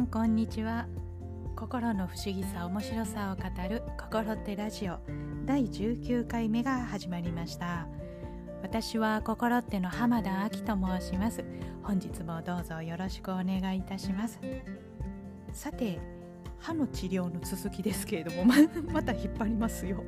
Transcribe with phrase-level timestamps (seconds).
[0.00, 0.86] んこんにちは。
[1.54, 4.98] 心の不思議さ面白さを語る心ってラジオ。
[5.44, 7.86] 第19回目が始まりました。
[8.62, 11.44] 私は心っての浜田亜希と申します。
[11.82, 14.40] 本日もどうぞよろしくお願いいたします。
[15.52, 16.00] さて
[16.58, 18.44] 歯の治療の続きですけれども
[18.90, 20.02] また引っ張りますよ。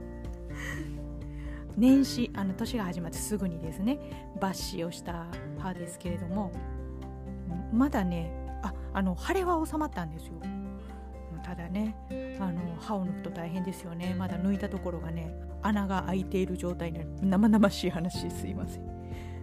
[1.76, 3.98] 年始あの年が始まってすぐにですね
[4.40, 5.26] 抜歯をした
[5.58, 6.50] 歯ですけれども
[7.72, 8.41] まだね
[8.94, 10.34] あの腫れは収まったんですよ。
[11.42, 11.96] ただね
[12.38, 14.14] あの歯を抜くと大変ですよね。
[14.16, 18.92] まだ抜いたところがね穴が開いている状態になる生々しい話すいません。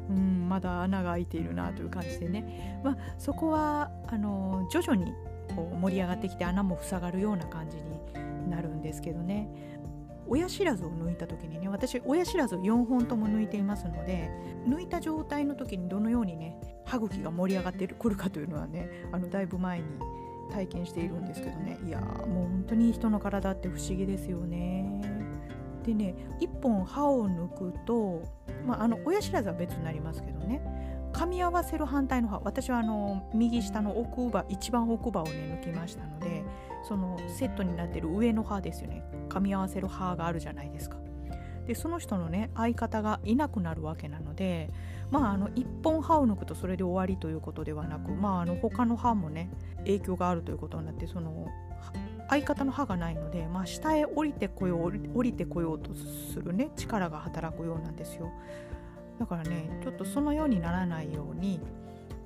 [0.09, 5.13] うんまだ穴が開いているなという感じでね、まあ、そこはあの徐々に
[5.55, 9.49] こう盛り上がってきて穴も塞がるような感じになるんですけどね。
[10.29, 14.31] 親知らずを抜いた時にね私親知らず4本とも抜いていますので
[14.67, 19.85] 抜いた状態の時にどのようにね歯茎が盛り上がってくるかというのはねあのだいぶ前に
[20.51, 25.01] 体験しているんですけどねいやもう本当に人の体って不思議ですよね。
[25.83, 28.21] でね1本歯を抜くと、
[28.65, 30.61] まあ、あの親知らずは別になりますけどね
[31.19, 36.45] 噛み合わせる反対の歯私はあの右下の奥歯一番奥歯をね抜きましたので
[36.87, 40.95] そのセットになってる上の歯ですよね噛み合わせる歯があるじゃないですか。
[41.67, 44.71] でその人のね相方がいなくなるわけなので
[45.11, 51.47] まああの1本歯を抜くとそれで終わりということではなくまああの他の歯もね影響があるということになってその
[52.29, 58.31] 相方の歯がないので、まあ、下へ降りてこよう降りてこようとするね力が働くようなんですよ
[59.19, 61.59] だからねちょっとそのようにならないように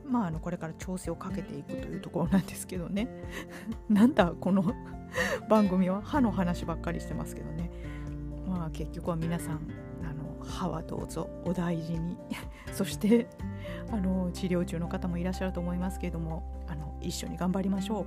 [0.05, 3.07] まあ、あのこれから調整をかけていくというところなんですけどね。
[3.89, 4.63] なんだこの
[5.49, 7.71] 番組は歯の話ばっかりしてますけどね。
[8.47, 9.59] まあ結局は皆さん
[10.03, 12.17] あの歯はどうぞお大事に。
[12.73, 13.27] そして
[13.91, 18.05] あの治療中の方もいらっしゃると思いますけれどもあの一緒に頑張りましょう。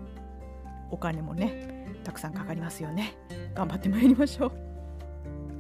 [0.90, 3.16] お金もねたくさんかかりますよね。
[3.54, 4.52] 頑張ってまいりましょう。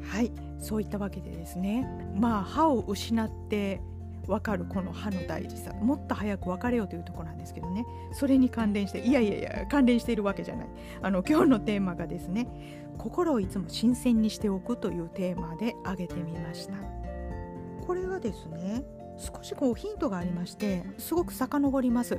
[0.04, 0.45] はい。
[0.58, 1.88] そういったわけでですね。
[2.14, 3.80] まあ歯を失って
[4.26, 7.84] 分かるこの歯の大事さもっと早く別れようというところなんですけどね。
[8.12, 10.68] それに関連していやいやいや関連しているわけじゃない。
[11.02, 12.48] あの今日のテーマがですね
[12.98, 16.74] 心をいつも新鮮にしておくというテーマで挙げてみました。
[17.86, 18.82] これがですね
[19.16, 22.18] 少しこうヒントがありましてすごく遡ります。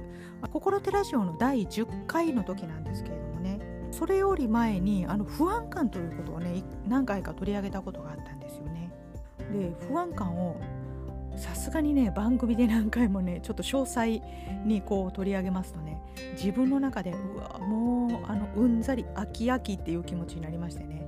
[0.53, 3.59] 心テラジオの第10回の時なんですけれどもね。
[3.91, 8.91] それより前にあの不安感ということをね何回か取り上げたことがあったんですよね。
[9.51, 10.59] で不安感を
[11.37, 14.21] さすがにね番組で何回もねちょっと詳細
[14.65, 16.01] にこう取り上げますとね
[16.33, 21.05] 自分の中でうわもうあのうんざり飽き飽きっていう気持ちになりましてね。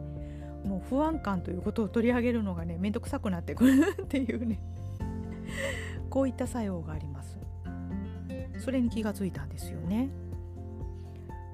[0.63, 4.59] もう不安感ということを取り上げるのがね面倒くさくなってくるっていうね。
[6.09, 7.37] こういった作用があります。
[8.57, 10.09] それに気がついたんですよね。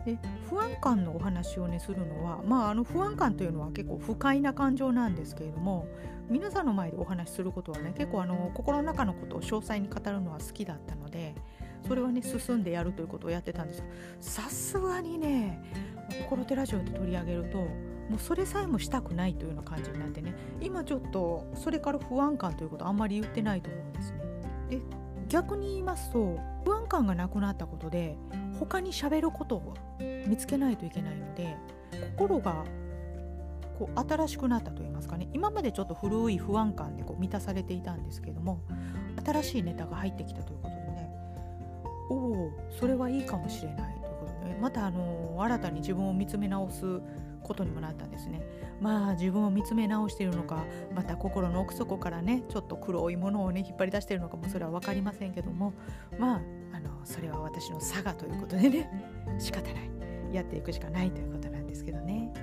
[0.06, 5.88] で不安感のお話をねするのはまああの不安感というのは結構不快な感情なんですけれども
[6.30, 11.36] 皆さんの前でお話しすることはね結構あの心の中のことを詳細に語るのは好きだったので
[11.88, 13.84] それはね進んでやるということをやってたんです
[14.22, 15.62] さすがにね
[16.24, 24.20] 心手ラジオで取り上げるともうそれさえもしたくないというような感じになってね今ちょっとそれから不安感ということあんまり言ってないと思うんですね。
[24.70, 24.82] で
[25.36, 28.16] 逆に言いますと不安感がなくなったことで
[28.58, 29.74] 他に喋ることを
[30.26, 31.58] 見つけないといけないので
[32.18, 32.64] 心が
[33.78, 35.28] こう新しくなったと言いますかね。
[35.34, 38.62] 今までちょっと古い不安感でこう満たされていたんですけども
[39.26, 41.12] 新しいネタが入ってきたということでね。
[42.10, 46.86] おおそれはいいかもしれないということで、またあの新たに自分を見つめ直す
[47.46, 48.46] ことにもなったんですね。
[48.82, 55.74] まあ自分を見つめ直しているのかまた心の奥底からねちょっと黒いものをね引っ張り出しているのかもそれは分かりませんけども
[56.20, 56.42] まあ
[56.74, 58.90] あのそれは私の差がということでね
[59.40, 59.90] 仕方ない。
[60.34, 62.34] やっていくしかないということなんですけどね。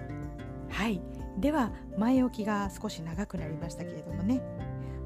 [0.70, 1.02] はい。
[1.38, 4.42] では前置きが少し長くなりましたけれどもね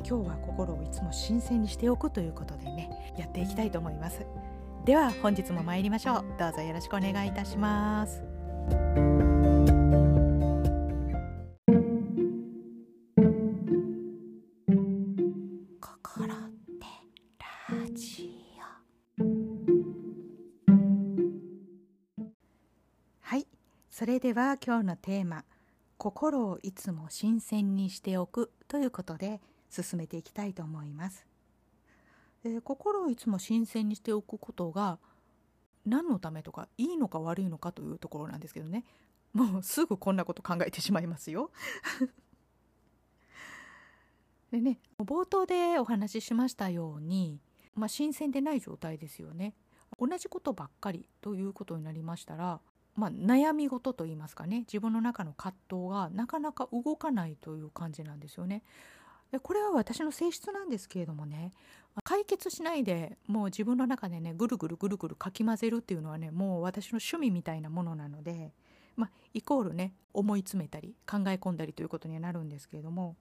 [0.08, 4.26] 今日は心をいつも新鮮にしておくということでねやっていきたいと思います。
[4.84, 6.24] では本日も参りましょう。
[6.38, 8.22] どうぞよろしくお願いいたします
[24.06, 25.44] それでは今日のテーマ
[25.98, 31.26] 心をいつも新鮮にしておくということで進めていきたいと思います。
[32.44, 35.00] で心をいつも新鮮にしておくことが
[35.84, 38.84] 何のためとかいいのか悪いのかというところなんですけどね
[39.32, 41.50] もうすぐこんなこと考えてしまいますよ。
[44.52, 47.40] でね冒頭でお話ししましたように、
[47.74, 49.56] まあ、新鮮でない状態ですよね。
[49.98, 52.60] 同じことばっかりということになりましたら、
[52.96, 54.60] まあ、悩み事といいますかね。
[54.60, 58.62] 自分の中の葛藤がなかなか動かないという感じなんですよね。
[59.30, 61.52] でこれは私の性質なんですけれどもね。
[62.04, 68.52] 解決しないでもう自分の中でねぐるぐるぐるぐるかき混ぜるっていうのはねもう私の趣味みたいなものなので、
[68.96, 73.16] まあ、イコールね思い詰めたり考え込んだりということにはなるんですけれども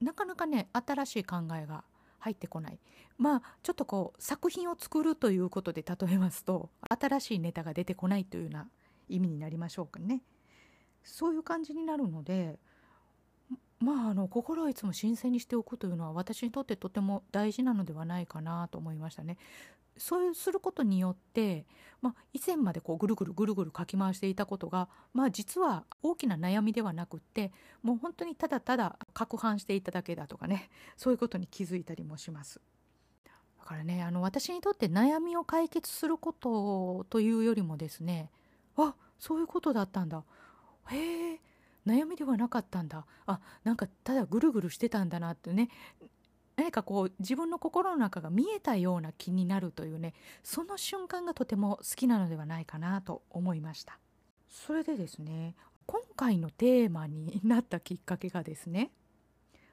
[0.00, 1.84] なかなかね新しい考えが
[2.18, 2.78] 入ってこない。
[3.18, 8.68] まあちょっとこう作品を作るということで例えますと新しいネタが出てこないというような
[9.08, 10.22] 意味になりましょうかね
[11.04, 12.58] そういう感じになるので
[13.78, 19.36] まああの心をいつも新鮮にしておくというのは私にとってとても大事なのではないかなと思いましたね。
[19.98, 21.64] そうすることによって、
[22.02, 27.50] まあ、以前までこうぐるぐるぐるぐるかき回していたことが、まあ、実は大きな悩みではなくって
[27.82, 32.60] もう本当にただただ攪拌していただけだとかねそういうことに気づいたりもします。
[33.58, 38.30] だからねあの私にとって悩みを解決することというよりもですね
[38.76, 40.24] あそういうことだったんだ。
[40.90, 41.40] へえ
[41.86, 43.06] 悩みではなかったんだ。
[43.26, 45.68] あなんかただぐるぐるしてたんだなってね。
[46.56, 53.98] 何かこう自分の心の中が見えたような気になるというねその瞬間がとても好きなのではないかなと思いました。
[54.48, 55.54] それでですね
[55.86, 58.90] 今回のテーマになったきっかけがですね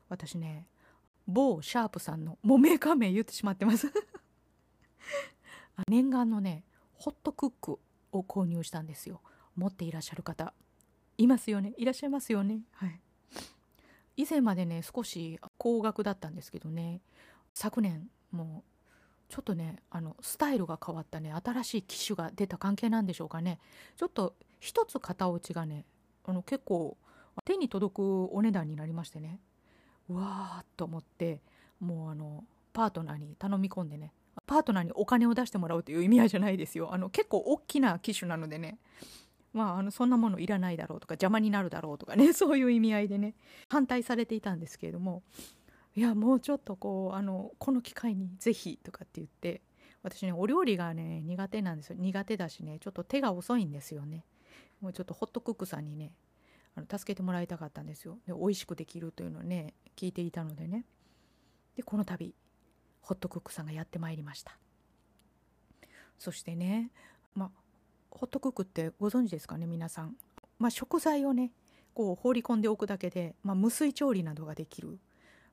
[0.10, 0.68] 私ね
[1.26, 3.92] 某シャープさんのもうメーカー名言ってしまってます。
[5.88, 6.66] 念願のね
[6.96, 7.80] ホットクック
[8.14, 9.22] を購入したんですよ。
[9.56, 10.54] 持っていらっしゃる方。
[11.18, 11.74] いますよね。
[11.78, 12.62] いらっしゃいますよね。
[12.74, 13.00] はい。
[14.16, 17.02] 以前までね少し高額だったんですけどね。
[17.54, 18.72] 昨年もう
[19.30, 21.34] ちょっとねあのスタイルが変わったね。
[21.34, 23.60] 新しい機種が出た関係なんでしょうかね。
[23.98, 25.86] ちょっと一つ型落ちがね
[26.26, 26.98] あの結構
[27.46, 29.40] 手に届くお値段になりましてね。
[30.10, 31.42] わーっと思って
[31.80, 32.44] もうあの
[32.74, 34.14] パートナーに頼み込んでね。
[34.46, 36.94] パートナーにお金を出してもらうという意味合いじゃないですよ。
[36.94, 38.78] あの結構大きな機種なのでね。
[39.54, 42.32] まあ、あのそんなものいらないだろうとか邪魔になるだろうとかね。
[42.34, 43.36] そういう意味合いでね。
[43.70, 45.24] 反対されていたんですけれども。
[45.96, 49.62] いやもうちょっとこうあのこの機会にぜひとかって言って
[50.02, 51.98] 私ねお料理がね苦手なんですよ。
[52.00, 54.26] 苦手だしねちょっと手が遅いんですよね。
[54.82, 56.12] もうちょっとホットクックさんにね
[56.76, 58.18] あの助けてもらいたかったんですよ。
[58.26, 60.86] で美味しくできるというのをね聞いていたのでね。
[61.76, 62.34] でこの度
[63.04, 64.58] ホットクックさんがやってまいりました。
[66.18, 66.90] そしてね
[67.36, 67.52] まあ
[68.10, 70.16] ホットクックってご存知ですかね皆さん、
[70.58, 71.52] まあ、食材をね
[71.94, 74.98] こう放り込んでおくだけで、まあ、無水調理などができる、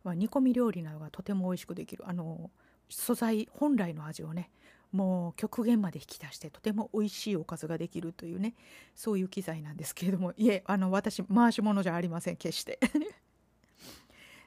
[0.05, 2.05] まあ、煮込み料理などがとても美味しくできる。
[2.07, 2.51] あの
[2.89, 4.51] 素材本来の味をね
[4.93, 8.55] もう極限まで引き出してとても美味しいおかずができるというね
[8.97, 10.33] そういう機材なんですけれども。
[10.37, 12.79] いえあの私回し物じゃありません決して。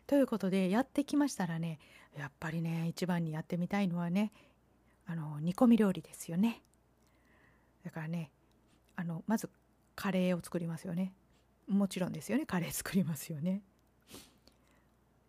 [0.07, 1.79] ということでやってきましたらね
[2.17, 4.31] やっぱりね一番にやってみたいのはね
[5.07, 6.61] あの煮込み料理ですよね。
[7.83, 8.31] だからね
[8.95, 9.49] あのまず
[9.95, 11.13] カレーを作りますよね。
[11.67, 12.45] もちろんですよね。
[12.45, 13.61] カレー作りますよね。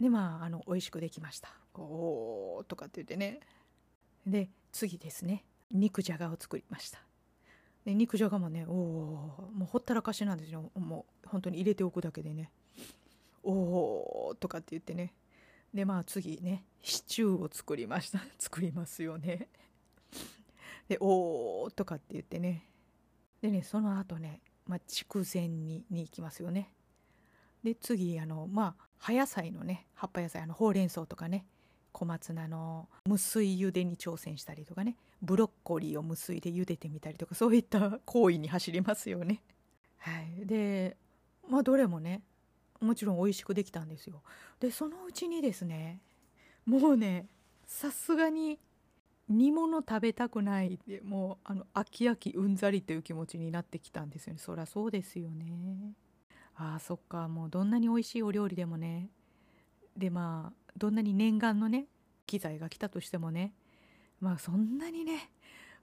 [0.00, 1.48] でまああの美味しくできました。
[1.74, 3.40] おーとかって言ってね。
[4.26, 5.44] で次ですね。
[5.70, 7.00] 肉じゃがを作りました。
[7.84, 10.70] で肉じゃがもねおおもうほったらかしなんですよ。
[10.74, 12.50] もう本当に入れておくだけでね。
[13.44, 15.14] おおとかって言ってね。
[15.72, 18.20] でまあ次ねシチューを作りました。
[18.38, 19.48] 作りますよね。
[20.88, 22.68] で「おー」とかって言ってね。
[23.40, 26.72] でねその後ね、まあ、筑前煮に行きますよね。
[27.62, 31.46] で次あのまあ葉野菜のね葉っぱ野菜あのほうれん草とかね。
[31.92, 34.96] 小松菜の無水茹でに挑戦したりとかね。
[35.22, 39.42] ブロッコリーを無水で茹でてみたりとかそういった行為に走りますよね。
[39.98, 40.96] はい、で
[41.48, 42.22] まあどれもね
[42.80, 44.22] もちろん美味しくできたんですよ。
[44.60, 46.00] でそのうちにですね
[46.66, 47.26] もうね
[47.66, 48.58] さすがに
[49.28, 54.38] 煮物食べたくないでもうあの飽き飽きうんざりという気持ちになってきたんですよね。
[54.38, 55.94] そりゃそうですよね。
[56.56, 57.26] あーそっか。
[57.28, 59.08] もうどんなに美味しいお料理でもね
[59.96, 61.86] でまあどんなに念願のね
[62.26, 63.52] 機材が来たとしてもね
[64.20, 65.30] まあそんなにね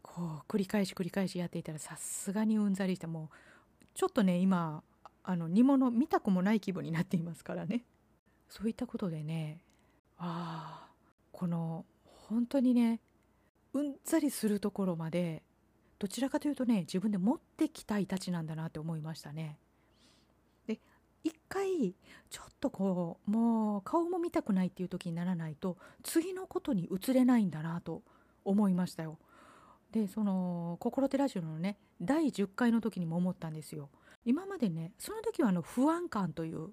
[0.01, 4.83] こう繰り返し繰り返しやっていたらさすがにうんざりしてもうちょっとね今
[5.23, 7.83] あの煮物見たくもない気分になっていますからね
[8.49, 9.61] そういったことでね
[10.17, 10.91] ああ
[11.31, 12.99] この本当にね
[13.73, 15.43] うんざりするところまで
[15.99, 19.59] どちらかというとね自分で持ってきたいたちなんだなって思いましたね。
[20.67, 20.79] で
[21.23, 21.93] 一回
[22.29, 28.01] ちょっとこうもう顔も見たくないっていう時にならないと次のことに移れないんだなと
[28.43, 29.19] 思いましたよ。
[29.91, 33.89] でその「心手ラジオ」のね第10回の時にも思ったんですよ。
[34.25, 36.69] 今までねその時はあの不安感という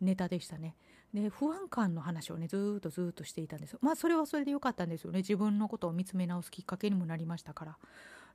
[0.00, 0.76] ネタでしたね。
[1.12, 5.18] で不安感の話をねずっとずっとしていたんですまあそれはそれで良かったんですよね。
[5.18, 7.78] 自分のことを見つめ直すきっかけにもなりましたから。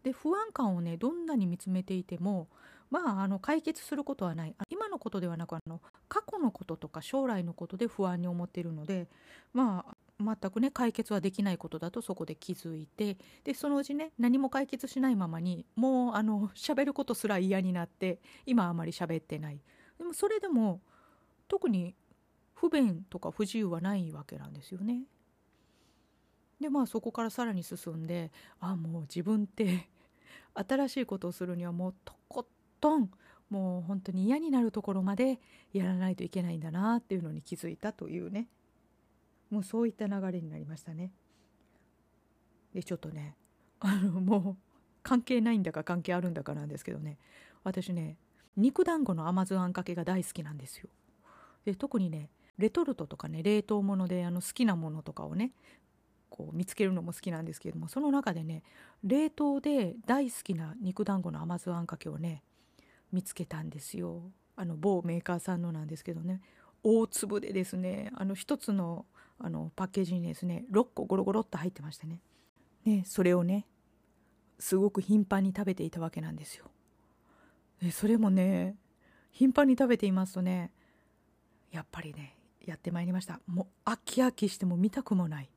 [0.04, 2.48] で不安感をねどんなに見つめていても
[2.92, 4.56] まああの解決することはない。
[4.70, 9.08] 今のことではなくあの過去のこととか将来のことで不安に思っているので
[9.54, 19.60] まあ全くね解決はできないことだとそこで気づいてでそのうちね何も解決しないままにもうあの喋ることすら嫌になって今あまり喋ってない
[19.98, 20.82] でもそれでも
[21.48, 21.96] 特に
[22.54, 25.04] 不便とか不自由はないわけなんですよね。
[26.60, 28.32] でまあそこからさらに進んで
[28.62, 29.90] ああもう自分って
[30.54, 32.48] 新しいことをするにはもうとこ
[32.80, 33.12] とん
[33.50, 35.40] もう本当に嫌になるところまで
[35.74, 38.48] やらないといけないんだなっていうのに気づいたというね
[39.50, 41.12] もうそういった流れになりましたね。
[42.74, 43.36] でちょっとね
[43.80, 44.72] あのもう
[45.04, 47.18] 関係ないんだか関係あるんだかなんですけどね
[47.64, 48.18] 私ね
[48.58, 50.90] 肉団子の甘酢あんかけが大好きなんですよ。
[51.66, 55.52] で特にねレトルトとかね冷凍物であの好きなものとかをね
[56.30, 58.64] こう見つけるのも好きなんですけれどもその中でね
[59.04, 62.44] 冷凍で大好きな肉団子の甘酢あんかけをね
[63.12, 64.22] 見つけたんですよ
[64.56, 66.42] あの某メーカーさんのなんですけどね
[66.84, 69.06] 大粒でですねあの一つの
[69.40, 72.22] あのパッケージにですね6個ゴロゴロっと入ってましてね。
[72.86, 73.66] ねそれをね
[74.60, 76.66] すごく頻繁に食べていたわけなんですよ。
[77.82, 78.76] でそれもね
[79.32, 80.72] 頻繁に食べていますとね
[81.72, 83.40] やっぱりねやってまいりました。
[83.48, 85.50] もう飽き飽きしても見たくもない。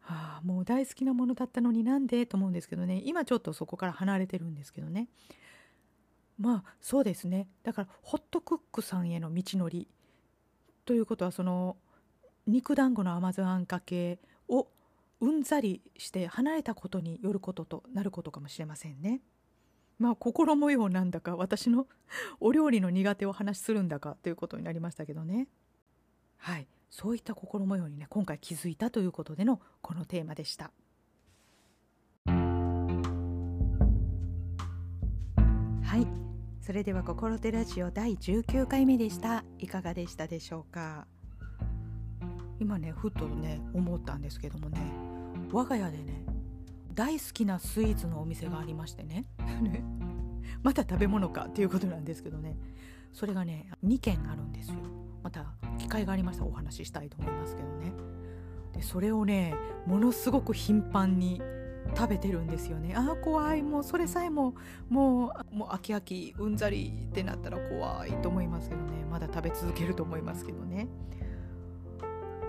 [0.00, 3.00] はあもう大好きなものだったのになんでと思うんですけどね。
[3.04, 5.08] 今ちょっとそこから離れてるんですけどね。
[6.38, 7.48] まあそうですね。
[7.62, 9.88] だからホットクックさんへの道のり。
[10.84, 11.76] ということはその
[12.46, 14.68] 肉団子の甘酢あんかけを
[15.20, 19.20] うんざりして離れたことによることとなることかもしれませんね。
[19.98, 21.86] まあ心模様なんだか私の
[22.40, 25.48] お料理の苦手を話するんだかということになりましたけどね。
[26.36, 30.70] はいそういった心模様にね今回気づいたということでのこのテーマでした。
[35.82, 36.06] はい
[36.60, 41.06] それでは「心手ラジオ」第19回目でしたいかがでしたでしょうか？
[42.60, 44.80] 今ねふとね思ったんですけどもね
[45.52, 46.24] 我が家でね
[46.94, 49.24] 大好きなスイーツのお店がありましてね
[50.62, 52.56] また食べ物かっていうことなんですけどね
[53.12, 54.76] それがね2軒あるんですよ。
[55.22, 55.46] また
[55.78, 57.92] 機会がありましたらお話ししたいと思いますけどね。
[58.72, 59.54] でそれをね
[59.86, 61.40] ものすごく頻繁に
[61.96, 62.94] 食べてるんですよね。
[62.96, 63.62] ああ怖い。
[63.62, 64.54] もうそれさえも
[64.88, 69.04] もうもう飽き飽きうんざりってなったら怖いと思いますけどね。
[69.08, 70.88] まだ食べ続けると思いますけどね。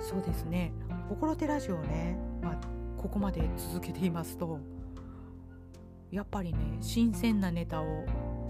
[0.07, 0.71] そうですね
[1.09, 2.57] 「心手ラジオね」まあ、
[2.95, 4.59] ここまで続けていますと
[6.12, 8.05] やっぱりね新鮮なネタを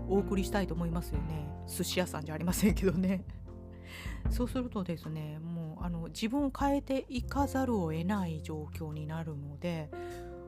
[0.10, 1.48] お送りしたいと思いますよね。
[1.68, 3.24] 寿司屋さんじゃありませんけどね。
[4.30, 9.90] そうするとですねもうあの自分を変えていかざるを得ない状況になるので、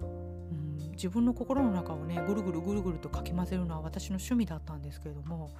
[0.02, 5.52] うん、自分の心の中をねぐるぐるぐるぐるとかき混ぜるのは私の趣味だったんですけれども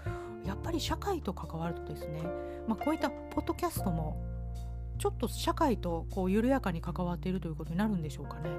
[0.46, 2.22] やっぱり社会と関わるとですね、
[2.68, 4.37] まあ、こういったポッドキャストも
[4.98, 8.50] ちょっと社会とこう緩やかに関わっているということになるんでしょうかね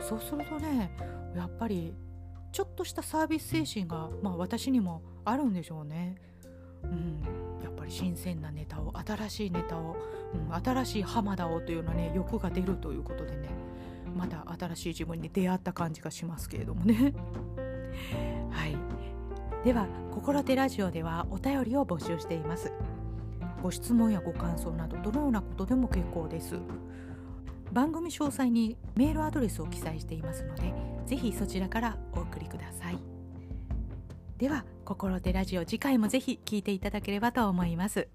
[0.00, 0.90] そうするとね
[1.34, 1.94] やっぱり
[2.52, 6.16] ちょっとしたサービス精神が、まあ、私にもあるんでしょうね。
[6.82, 7.20] うん、
[7.62, 9.96] やっぱり新鮮なネタを新しいネタを、
[10.32, 13.50] うん、新しい浜田をというようなね欲が出るということでね
[14.16, 17.12] まだ新しい自分に出会った感じがしますけれどもね。
[18.50, 18.76] はい
[19.64, 22.72] では「心手ラジオ」ではお便りを募集しています。
[23.62, 26.56] ご質問やご感想などどのようなことでも結構です。
[27.72, 30.72] 番組詳細にメールアドレスを記載していますので
[31.04, 32.98] ぜひそちらからお送りください。
[34.38, 38.08] では心手ラジオ次回もぜひ聞いていただければと思います。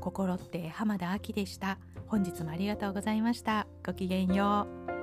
[0.00, 1.78] 心って浜田亜希でした。
[2.06, 3.66] 本日もありがとうございました。
[3.84, 4.97] ごきげんよう。